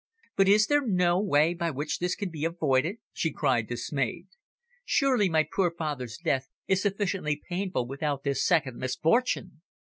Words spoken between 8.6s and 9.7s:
misfortune!"